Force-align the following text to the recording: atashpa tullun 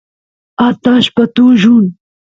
atashpa 0.67 1.23
tullun 1.35 1.85